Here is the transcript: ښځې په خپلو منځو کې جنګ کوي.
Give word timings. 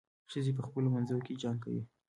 ښځې 0.31 0.51
په 0.57 0.61
خپلو 0.67 0.87
منځو 0.93 1.17
کې 1.25 1.39
جنګ 1.41 1.57
کوي. 1.63 1.81